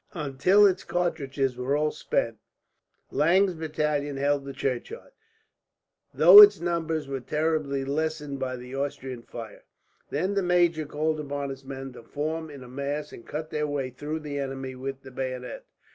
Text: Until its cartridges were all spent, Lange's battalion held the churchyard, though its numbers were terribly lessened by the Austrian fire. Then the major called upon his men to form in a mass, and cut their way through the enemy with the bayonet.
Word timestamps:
Until 0.15 0.65
its 0.65 0.83
cartridges 0.83 1.55
were 1.57 1.77
all 1.77 1.91
spent, 1.91 2.39
Lange's 3.11 3.53
battalion 3.53 4.17
held 4.17 4.45
the 4.45 4.51
churchyard, 4.51 5.11
though 6.11 6.41
its 6.41 6.59
numbers 6.59 7.07
were 7.07 7.19
terribly 7.19 7.85
lessened 7.85 8.39
by 8.39 8.55
the 8.55 8.73
Austrian 8.73 9.21
fire. 9.21 9.61
Then 10.09 10.33
the 10.33 10.41
major 10.41 10.87
called 10.87 11.19
upon 11.19 11.51
his 11.51 11.63
men 11.63 11.93
to 11.93 12.01
form 12.01 12.49
in 12.49 12.63
a 12.63 12.67
mass, 12.67 13.13
and 13.13 13.27
cut 13.27 13.51
their 13.51 13.67
way 13.67 13.91
through 13.91 14.21
the 14.21 14.39
enemy 14.39 14.73
with 14.73 15.03
the 15.03 15.11
bayonet. 15.11 15.65